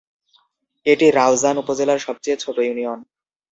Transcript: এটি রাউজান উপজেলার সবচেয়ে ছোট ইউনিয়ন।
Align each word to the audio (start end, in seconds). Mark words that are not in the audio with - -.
এটি 0.85 1.07
রাউজান 1.11 1.55
উপজেলার 1.57 1.99
সবচেয়ে 1.99 2.37
ছোট 2.37 2.57
ইউনিয়ন। 2.59 2.99